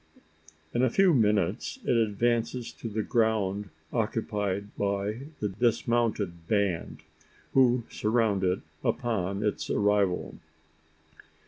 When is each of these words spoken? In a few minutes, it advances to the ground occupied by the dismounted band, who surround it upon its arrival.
In 0.73 0.81
a 0.81 0.89
few 0.89 1.13
minutes, 1.13 1.77
it 1.83 1.95
advances 1.95 2.71
to 2.71 2.89
the 2.89 3.03
ground 3.03 3.69
occupied 3.93 4.75
by 4.75 5.27
the 5.39 5.49
dismounted 5.49 6.47
band, 6.47 7.03
who 7.53 7.83
surround 7.87 8.43
it 8.43 8.61
upon 8.83 9.43
its 9.43 9.69
arrival. 9.69 10.39